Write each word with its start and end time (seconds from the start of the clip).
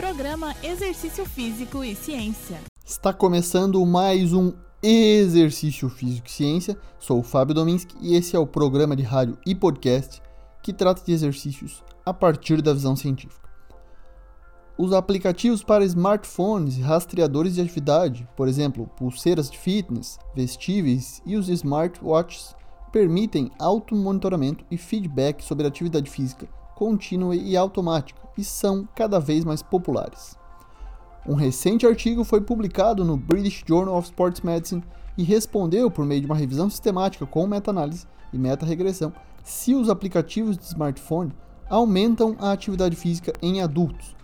Programa 0.00 0.56
Exercício 0.62 1.26
Físico 1.26 1.84
e 1.84 1.94
Ciência. 1.94 2.58
Está 2.82 3.12
começando 3.12 3.84
mais 3.84 4.32
um 4.32 4.54
Exercício 4.82 5.90
Físico 5.90 6.26
e 6.26 6.30
Ciência. 6.30 6.78
Sou 6.98 7.18
o 7.18 7.22
Fábio 7.22 7.54
Dominski 7.54 7.94
e 8.00 8.16
esse 8.16 8.34
é 8.34 8.38
o 8.38 8.46
programa 8.46 8.96
de 8.96 9.02
rádio 9.02 9.36
e 9.44 9.54
podcast 9.54 10.22
que 10.62 10.72
trata 10.72 11.04
de 11.04 11.12
exercícios 11.12 11.84
a 12.04 12.14
partir 12.14 12.62
da 12.62 12.72
visão 12.72 12.96
científica. 12.96 13.46
Os 14.78 14.94
aplicativos 14.94 15.62
para 15.62 15.84
smartphones 15.84 16.78
e 16.78 16.80
rastreadores 16.80 17.56
de 17.56 17.60
atividade, 17.60 18.26
por 18.34 18.48
exemplo, 18.48 18.86
pulseiras 18.96 19.50
de 19.50 19.58
fitness, 19.58 20.18
vestíveis 20.34 21.20
e 21.26 21.36
os 21.36 21.50
smartwatches, 21.50 22.56
permitem 22.90 23.50
automonitoramento 23.58 24.64
e 24.70 24.78
feedback 24.78 25.44
sobre 25.44 25.66
a 25.66 25.68
atividade 25.68 26.08
física 26.08 26.48
contínua 26.80 27.36
e 27.36 27.58
automática 27.58 28.18
e 28.38 28.42
são 28.42 28.88
cada 28.96 29.20
vez 29.20 29.44
mais 29.44 29.62
populares. 29.62 30.34
Um 31.28 31.34
recente 31.34 31.86
artigo 31.86 32.24
foi 32.24 32.40
publicado 32.40 33.04
no 33.04 33.18
British 33.18 33.62
Journal 33.68 33.98
of 33.98 34.06
Sports 34.06 34.40
Medicine 34.40 34.82
e 35.18 35.22
respondeu, 35.22 35.90
por 35.90 36.06
meio 36.06 36.22
de 36.22 36.26
uma 36.26 36.34
revisão 36.34 36.70
sistemática 36.70 37.26
com 37.26 37.46
meta-análise 37.46 38.06
e 38.32 38.38
meta-regressão, 38.38 39.12
se 39.44 39.74
os 39.74 39.90
aplicativos 39.90 40.56
de 40.56 40.64
smartphone 40.64 41.34
aumentam 41.68 42.34
a 42.38 42.50
atividade 42.50 42.96
física 42.96 43.34
em 43.42 43.60
adultos. 43.60 44.16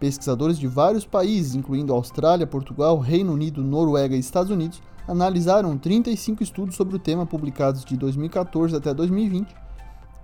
Pesquisadores 0.00 0.58
de 0.58 0.66
vários 0.66 1.04
países, 1.04 1.54
incluindo 1.54 1.92
Austrália, 1.92 2.46
Portugal, 2.46 2.98
Reino 2.98 3.34
Unido, 3.34 3.62
Noruega 3.62 4.16
e 4.16 4.20
Estados 4.20 4.50
Unidos, 4.50 4.80
analisaram 5.06 5.76
35 5.76 6.42
estudos 6.42 6.74
sobre 6.74 6.96
o 6.96 6.98
tema 6.98 7.26
publicados 7.26 7.84
de 7.84 7.98
2014 7.98 8.74
até 8.74 8.94
2020 8.94 9.67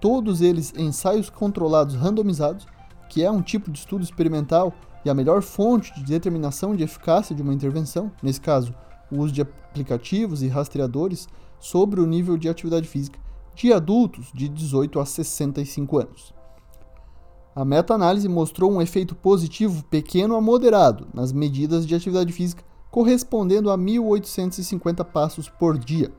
todos 0.05 0.43
eles 0.43 0.71
ensaios 0.77 1.31
controlados 1.31 1.95
randomizados, 1.95 2.67
que 3.09 3.25
é 3.25 3.31
um 3.31 3.41
tipo 3.41 3.71
de 3.71 3.79
estudo 3.79 4.05
experimental 4.05 4.71
e 5.03 5.09
a 5.09 5.15
melhor 5.15 5.41
fonte 5.41 5.95
de 5.95 6.05
determinação 6.05 6.77
de 6.77 6.85
eficácia 6.85 7.35
de 7.35 7.41
uma 7.41 7.55
intervenção, 7.55 8.13
nesse 8.23 8.39
caso, 8.39 8.75
o 9.11 9.21
uso 9.21 9.33
de 9.33 9.41
aplicativos 9.41 10.43
e 10.43 10.47
rastreadores 10.47 11.27
sobre 11.59 12.03
o 12.03 12.07
nível 12.07 12.37
de 12.37 12.51
atividade 12.51 12.87
física 12.87 13.19
de 13.55 13.73
adultos 13.73 14.31
de 14.35 14.47
18 14.47 15.01
a 15.01 15.07
65 15.07 15.99
anos. 15.99 16.35
A 17.57 17.65
meta-análise 17.65 18.29
mostrou 18.29 18.71
um 18.71 18.83
efeito 18.83 19.15
positivo 19.15 19.83
pequeno 19.85 20.37
a 20.37 20.41
moderado 20.43 21.07
nas 21.15 21.33
medidas 21.33 21.87
de 21.87 21.95
atividade 21.95 22.31
física, 22.31 22.63
correspondendo 22.91 23.71
a 23.71 23.79
1.850 23.79 25.03
passos 25.03 25.49
por 25.49 25.79
dia. 25.79 26.13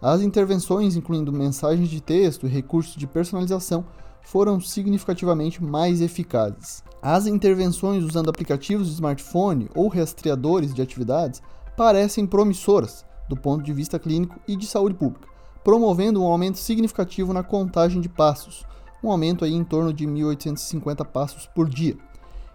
As 0.00 0.22
intervenções, 0.22 0.94
incluindo 0.94 1.32
mensagens 1.32 1.88
de 1.88 2.00
texto 2.00 2.46
e 2.46 2.50
recursos 2.50 2.94
de 2.94 3.06
personalização, 3.06 3.84
foram 4.22 4.60
significativamente 4.60 5.62
mais 5.62 6.00
eficazes. 6.00 6.84
As 7.02 7.26
intervenções 7.26 8.04
usando 8.04 8.30
aplicativos 8.30 8.86
de 8.86 8.94
smartphone 8.94 9.68
ou 9.74 9.88
rastreadores 9.88 10.72
de 10.72 10.82
atividades 10.82 11.42
parecem 11.76 12.26
promissoras 12.26 13.04
do 13.28 13.36
ponto 13.36 13.64
de 13.64 13.72
vista 13.72 13.98
clínico 13.98 14.38
e 14.46 14.56
de 14.56 14.66
saúde 14.66 14.94
pública, 14.94 15.28
promovendo 15.64 16.22
um 16.22 16.26
aumento 16.26 16.58
significativo 16.58 17.32
na 17.32 17.42
contagem 17.42 18.00
de 18.00 18.08
passos, 18.08 18.64
um 19.02 19.10
aumento 19.10 19.44
aí 19.44 19.52
em 19.52 19.64
torno 19.64 19.92
de 19.92 20.06
1.850 20.06 21.04
passos 21.06 21.46
por 21.46 21.68
dia. 21.68 21.96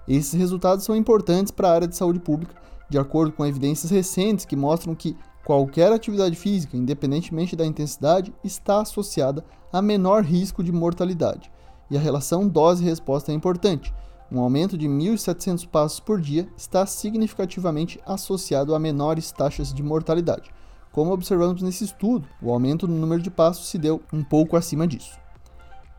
Esses 0.08 0.34
resultados 0.34 0.84
são 0.84 0.96
importantes 0.96 1.52
para 1.52 1.70
a 1.70 1.74
área 1.74 1.88
de 1.88 1.96
saúde 1.96 2.20
pública, 2.20 2.56
de 2.90 2.98
acordo 2.98 3.32
com 3.32 3.46
evidências 3.46 3.92
recentes 3.92 4.46
que 4.46 4.56
mostram 4.56 4.96
que 4.96 5.16
Qualquer 5.46 5.92
atividade 5.92 6.38
física, 6.38 6.78
independentemente 6.78 7.54
da 7.54 7.66
intensidade, 7.66 8.34
está 8.44 8.80
associada 8.80 9.44
a 9.74 9.82
menor 9.82 10.24
risco 10.24 10.64
de 10.64 10.72
mortalidade. 10.72 11.52
E 11.92 11.98
a 11.98 12.00
relação 12.00 12.48
dose-resposta 12.48 13.32
é 13.32 13.36
importante. 13.36 13.94
Um 14.32 14.40
aumento 14.40 14.78
de 14.78 14.88
1.700 14.88 15.68
passos 15.68 16.00
por 16.00 16.22
dia 16.22 16.48
está 16.56 16.86
significativamente 16.86 18.00
associado 18.06 18.74
a 18.74 18.80
menores 18.80 19.34
taxas 19.34 19.74
de 19.74 19.84
mortalidade. 19.84 20.50
Como 20.94 21.12
observamos 21.12 21.62
nesse 21.62 21.84
estudo, 21.84 22.26
o 22.42 22.50
aumento 22.50 22.88
no 22.88 22.96
número 22.96 23.22
de 23.22 23.30
passos 23.30 23.68
se 23.68 23.78
deu 23.78 24.02
um 24.14 24.24
pouco 24.24 24.56
acima 24.56 24.88
disso. 24.88 25.20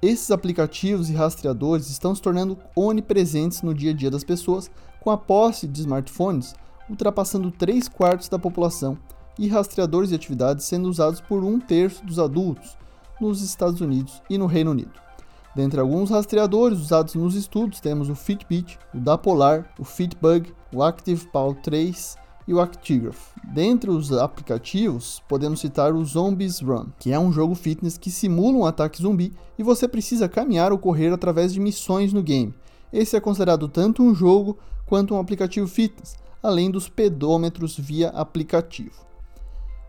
Esses 0.01 0.31
aplicativos 0.31 1.11
e 1.11 1.15
rastreadores 1.15 1.91
estão 1.91 2.15
se 2.15 2.23
tornando 2.23 2.59
onipresentes 2.75 3.61
no 3.61 3.75
dia 3.75 3.91
a 3.91 3.95
dia 3.95 4.11
das 4.11 4.25
pessoas, 4.25 4.71
com 5.01 5.11
a 5.11 5.19
posse 5.19 5.67
de 5.67 5.81
smartphones 5.81 6.55
ultrapassando 6.89 7.51
3 7.51 7.89
quartos 7.89 8.29
da 8.29 8.39
população 8.39 8.99
e 9.39 9.49
rastreadores 9.49 10.11
de 10.11 10.15
atividades 10.15 10.65
sendo 10.65 10.89
usados 10.89 11.21
por 11.21 11.45
um 11.45 11.59
terço 11.59 12.05
dos 12.05 12.19
adultos 12.19 12.77
nos 13.21 13.43
Estados 13.43 13.81
Unidos 13.81 14.23
e 14.29 14.39
no 14.39 14.47
Reino 14.47 14.71
Unido. 14.71 14.93
Dentre 15.55 15.79
alguns 15.79 16.11
rastreadores 16.11 16.81
usados 16.81 17.15
nos 17.15 17.37
estudos, 17.37 17.79
temos 17.79 18.09
o 18.09 18.15
Fitbit, 18.15 18.79
o 18.93 18.99
Dapolar, 18.99 19.73
o 19.79 19.85
Fitbug, 19.85 20.53
o 20.73 20.83
ActivePaw 20.83 21.55
3 21.55 22.17
e 22.47 22.53
o 22.53 22.61
Actigraph. 22.61 23.33
Dentre 23.53 23.91
os 23.91 24.13
aplicativos, 24.13 25.23
podemos 25.29 25.61
citar 25.61 25.95
o 25.95 26.05
Zombies 26.05 26.61
Run, 26.61 26.87
que 26.99 27.13
é 27.13 27.19
um 27.19 27.33
jogo 27.33 27.55
fitness 27.55 27.97
que 27.97 28.11
simula 28.11 28.59
um 28.59 28.67
ataque 28.67 29.01
zumbi 29.01 29.33
e 29.59 29.63
você 29.63 29.87
precisa 29.87 30.29
caminhar 30.29 30.73
ou 30.73 30.79
correr 30.79 31.13
através 31.13 31.53
de 31.53 31.61
missões 31.61 32.13
no 32.13 32.23
game. 32.23 32.53
Esse 32.93 33.17
é 33.17 33.21
considerado 33.21 33.69
tanto 33.69 34.03
um 34.03 34.15
jogo 34.15 34.59
quanto 34.87 35.15
um 35.15 35.19
aplicativo 35.19 35.67
fitness, 35.67 36.17
além 36.43 36.71
dos 36.71 36.89
pedômetros 36.89 37.79
via 37.79 38.11
aplicativo. 38.11 39.14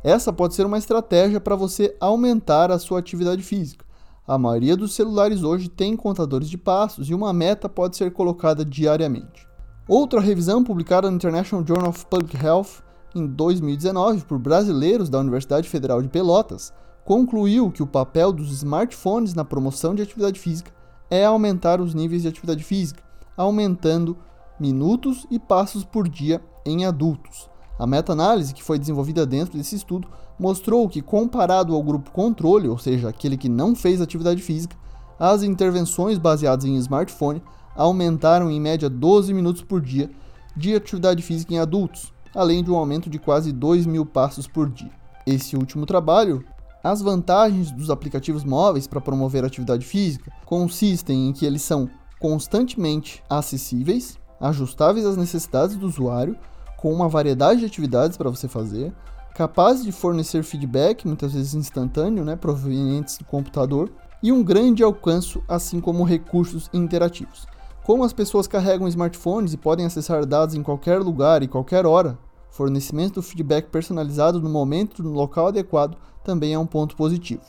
Essa 0.06 0.32
pode 0.32 0.54
ser 0.54 0.68
uma 0.68 0.78
estratégia 0.78 1.42
para 1.42 1.56
você 1.56 1.98
aumentar 2.00 2.70
a 2.70 2.78
sua 2.78 3.00
atividade 3.00 3.42
física. 3.42 3.84
A 4.28 4.38
maioria 4.38 4.78
dos 4.78 4.94
celulares 4.94 5.42
hoje 5.42 5.68
tem 5.68 5.98
contadores 5.98 6.48
de 6.48 6.60
passos 6.60 7.10
e 7.10 7.14
uma 7.16 7.34
meta 7.34 7.68
pode 7.68 7.98
ser 7.98 8.12
colocada 8.12 8.64
diariamente. 8.64 9.48
Outra 9.88 10.22
revisão 10.22 10.64
publicada 10.64 11.10
no 11.10 11.16
International 11.16 11.66
Journal 11.68 11.90
of 11.90 12.06
Public 12.06 12.38
Health 12.38 12.84
em 13.16 13.26
2019 13.26 14.26
por 14.26 14.38
brasileiros 14.38 15.10
da 15.10 15.18
Universidade 15.18 15.68
Federal 15.68 16.00
de 16.04 16.08
Pelotas 16.08 16.72
concluiu 17.04 17.72
que 17.72 17.82
o 17.82 17.88
papel 17.88 18.32
dos 18.32 18.52
smartphones 18.52 19.34
na 19.34 19.44
promoção 19.44 19.96
de 19.96 20.04
atividade 20.04 20.40
física 20.40 20.72
é 21.10 21.26
aumentar 21.26 21.82
os 21.82 21.96
níveis 21.96 22.22
de 22.22 22.28
atividade 22.28 22.64
física, 22.64 23.02
aumentando 23.36 24.16
minutos 24.60 25.26
e 25.32 25.40
passos 25.40 25.84
por 25.84 26.08
dia 26.08 26.40
em 26.64 26.86
adultos. 26.86 27.55
A 27.78 27.86
meta-análise 27.86 28.53
que 28.53 28.63
foi 28.63 28.80
desenvolvida 28.80 29.25
dentro 29.25 29.58
desse 29.58 29.75
estudo 29.75 30.08
mostrou 30.40 30.88
que, 30.88 31.02
comparado 31.02 31.75
ao 31.75 31.84
grupo 31.84 32.12
controle, 32.12 32.68
ou 32.68 32.78
seja, 32.78 33.09
aquele 33.09 33.38
que 33.38 33.50
não 33.50 33.75
fez 33.75 34.02
atividade 34.02 34.41
física, 34.41 34.78
as 35.19 35.44
intervenções 35.44 36.18
baseadas 36.18 36.66
em 36.66 36.75
smartphone 36.78 37.41
aumentaram 37.75 38.50
em 38.50 38.59
média 38.59 38.90
12 38.90 39.34
minutos 39.34 39.62
por 39.62 39.81
dia 39.81 40.09
de 40.56 40.74
atividade 40.74 41.22
física 41.22 41.53
em 41.53 41.59
adultos, 41.59 42.14
além 42.34 42.64
de 42.64 42.72
um 42.72 42.75
aumento 42.75 43.09
de 43.09 43.19
quase 43.19 43.52
2 43.52 43.85
mil 43.85 44.06
passos 44.06 44.47
por 44.47 44.69
dia. 44.69 44.91
Esse 45.25 45.58
último 45.58 45.85
trabalho, 45.85 46.44
as 46.84 47.02
vantagens 47.02 47.72
dos 47.72 47.90
aplicativos 47.90 48.44
móveis 48.44 48.88
para 48.88 49.02
promover 49.02 49.44
atividade 49.44 49.85
física 49.85 50.31
consistem 50.46 51.28
em 51.28 51.34
que 51.34 51.46
eles 51.46 51.62
são 51.62 51.90
constantemente 52.19 53.22
acessíveis, 53.30 54.18
ajustáveis 54.40 55.06
às 55.06 55.18
necessidades 55.18 55.75
do 55.75 55.88
usuário 55.88 56.38
com 56.85 56.94
uma 56.94 57.09
variedade 57.09 57.62
de 57.62 57.66
atividades 57.66 58.16
para 58.16 58.29
você 58.29 58.47
fazer, 58.47 58.94
capaz 59.34 59.84
de 59.84 59.91
fornecer 59.91 60.44
feedback, 60.44 61.07
muitas 61.07 61.34
vezes 61.34 61.56
instantâneo, 61.56 62.23
né, 62.23 62.35
provenientes 62.35 63.18
do 63.18 63.25
computador, 63.25 63.91
e 64.22 64.31
um 64.31 64.44
grande 64.44 64.84
alcance, 64.84 65.41
assim 65.47 65.81
como 65.81 66.03
recursos 66.03 66.69
interativos. 66.72 67.47
Como 67.84 68.03
as 68.03 68.13
pessoas 68.13 68.46
carregam 68.46 68.88
smartphones 68.88 69.51
e 69.51 69.57
podem 69.57 69.84
acessar 69.84 70.28
dados 70.28 70.53
em 70.53 70.62
qualquer 70.62 71.00
lugar 71.00 71.41
e 71.41 71.47
qualquer 71.47 71.88
hora, 71.88 72.19
fornecimento 72.51 73.16
do 73.16 73.23
feedback 73.23 73.72
personalizado 73.72 74.40
no 74.40 74.47
momento 74.47 75.02
e 75.02 75.06
no 75.06 75.12
local 75.12 75.47
adequado 75.47 75.97
também 76.23 76.53
é 76.53 76.59
um 76.59 76.67
ponto 76.67 76.96
positivo. 76.96 77.41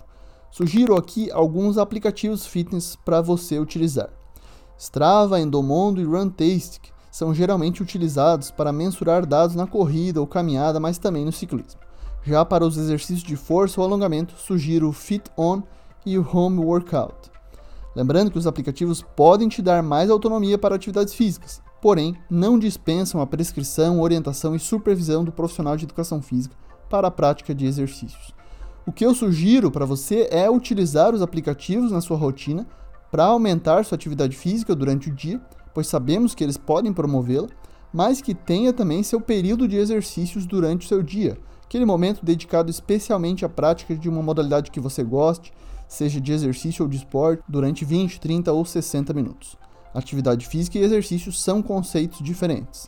Sugiro 0.51 0.97
aqui 0.97 1.31
alguns 1.31 1.77
aplicativos 1.77 2.47
fitness 2.47 2.97
para 3.05 3.21
você 3.21 3.59
utilizar. 3.59 4.09
Strava, 4.79 5.39
Endomondo 5.39 6.01
e 6.01 6.05
Runtastic 6.05 6.96
são 7.17 7.33
geralmente 7.33 7.83
utilizados 7.83 8.51
para 8.51 8.71
mensurar 8.71 9.25
dados 9.25 9.57
na 9.57 9.67
corrida 9.67 10.21
ou 10.21 10.27
caminhada, 10.27 10.79
mas 10.79 10.99
também 10.99 11.25
no 11.25 11.33
ciclismo. 11.33 11.81
Já 12.23 12.45
para 12.45 12.63
os 12.63 12.77
exercícios 12.77 13.23
de 13.23 13.37
força 13.37 13.81
ou 13.81 13.87
alongamento, 13.87 14.35
sugiro 14.37 14.91
o 14.91 14.93
Fit 14.93 15.25
On 15.35 15.63
e 16.05 16.19
o 16.19 16.29
Home 16.31 16.59
Workout. 16.59 17.31
Lembrando 17.95 18.31
que 18.31 18.37
os 18.37 18.47
aplicativos 18.47 19.01
podem 19.01 19.49
te 19.49 19.63
dar 19.63 19.83
mais 19.83 20.11
autonomia 20.11 20.59
para 20.59 20.75
atividades 20.75 21.15
físicas, 21.15 21.63
porém 21.81 22.15
não 22.29 22.59
dispensam 22.59 23.19
a 23.23 23.27
prescrição, 23.27 24.03
orientação 24.03 24.55
e 24.55 24.59
supervisão 24.59 25.25
do 25.25 25.33
profissional 25.33 25.75
de 25.75 25.85
educação 25.85 26.21
física 26.21 26.55
para 26.91 27.09
a 27.09 27.11
prática 27.11 27.55
de 27.55 27.65
exercícios. 27.65 28.35
O 28.85 28.93
que 28.93 29.07
eu 29.07 29.15
sugiro 29.15 29.71
para 29.71 29.87
você 29.87 30.29
é 30.31 30.51
utilizar 30.51 31.15
os 31.15 31.23
aplicativos 31.23 31.91
na 31.91 32.03
sua 32.03 32.19
rotina 32.19 32.67
para 33.11 33.25
aumentar 33.25 33.87
sua 33.87 33.97
atividade 33.97 34.37
física 34.37 34.75
durante 34.75 35.09
o 35.09 35.15
dia 35.15 35.41
pois 35.77 35.89
sabemos 35.89 36.35
que 36.35 36.43
eles 36.43 36.57
podem 36.57 36.91
promovê-la, 36.91 37.49
mas 37.93 38.23
que 38.23 38.35
tenha 38.35 38.73
também 38.73 39.03
seu 39.03 39.21
período 39.21 39.69
de 39.69 39.77
exercícios 39.77 40.47
durante 40.47 40.87
o 40.87 40.89
seu 40.89 41.03
dia, 41.03 41.37
aquele 41.63 41.85
momento 41.85 42.25
dedicado 42.25 42.71
especialmente 42.71 43.45
à 43.45 43.49
prática 43.51 43.95
de 43.95 44.09
uma 44.09 44.23
modalidade 44.23 44.71
que 44.71 44.81
você 44.81 45.05
goste, 45.05 45.53
seja 45.87 46.19
de 46.19 46.33
exercício 46.33 46.83
ou 46.83 46.89
de 46.89 46.97
esporte, 46.97 47.43
durante 47.47 47.85
20, 47.85 48.19
30 48.19 48.51
ou 48.55 48.65
60 48.65 49.13
minutos. 49.13 49.55
Atividade 49.93 50.47
física 50.47 50.79
e 50.79 50.83
exercício 50.83 51.31
são 51.31 51.61
conceitos 51.61 52.21
diferentes. 52.23 52.87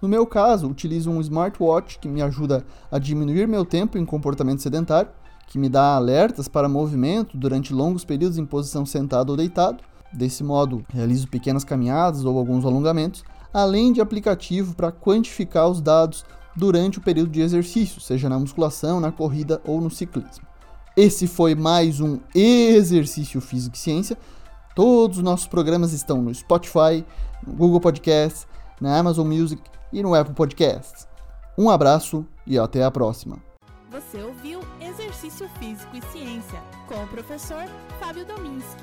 No 0.00 0.08
meu 0.08 0.26
caso, 0.26 0.70
utilizo 0.70 1.10
um 1.10 1.20
smartwatch 1.20 1.98
que 1.98 2.08
me 2.08 2.22
ajuda 2.22 2.64
a 2.90 2.98
diminuir 2.98 3.46
meu 3.46 3.62
tempo 3.62 3.98
em 3.98 4.06
comportamento 4.06 4.62
sedentário, 4.62 5.10
que 5.48 5.58
me 5.58 5.68
dá 5.68 5.94
alertas 5.96 6.48
para 6.48 6.66
movimento 6.66 7.36
durante 7.36 7.74
longos 7.74 8.06
períodos 8.06 8.38
em 8.38 8.46
posição 8.46 8.86
sentado 8.86 9.28
ou 9.28 9.36
deitado. 9.36 9.84
Desse 10.16 10.42
modo, 10.42 10.82
realizo 10.88 11.28
pequenas 11.28 11.62
caminhadas 11.62 12.24
ou 12.24 12.38
alguns 12.38 12.64
alongamentos, 12.64 13.22
além 13.52 13.92
de 13.92 14.00
aplicativo 14.00 14.74
para 14.74 14.90
quantificar 14.90 15.68
os 15.68 15.82
dados 15.82 16.24
durante 16.56 16.98
o 16.98 17.02
período 17.02 17.30
de 17.30 17.42
exercício, 17.42 18.00
seja 18.00 18.26
na 18.26 18.38
musculação, 18.38 18.98
na 18.98 19.12
corrida 19.12 19.60
ou 19.62 19.78
no 19.78 19.90
ciclismo. 19.90 20.46
Esse 20.96 21.26
foi 21.26 21.54
mais 21.54 22.00
um 22.00 22.18
Exercício 22.34 23.42
Físico 23.42 23.76
e 23.76 23.78
Ciência. 23.78 24.16
Todos 24.74 25.18
os 25.18 25.22
nossos 25.22 25.46
programas 25.46 25.92
estão 25.92 26.22
no 26.22 26.34
Spotify, 26.34 27.04
no 27.46 27.52
Google 27.52 27.80
Podcasts, 27.80 28.46
na 28.80 28.98
Amazon 28.98 29.26
Music 29.26 29.62
e 29.92 30.02
no 30.02 30.14
Apple 30.14 30.34
Podcasts. 30.34 31.06
Um 31.58 31.68
abraço 31.68 32.24
e 32.46 32.58
até 32.58 32.82
a 32.82 32.90
próxima. 32.90 33.36
Você 33.90 34.22
ouviu 34.22 34.60
Exercício 34.80 35.46
Físico 35.58 35.94
e 35.94 36.02
Ciência 36.10 36.60
com 36.88 37.02
o 37.02 37.06
professor 37.08 37.64
Fábio 38.00 38.24
Dominski, 38.24 38.82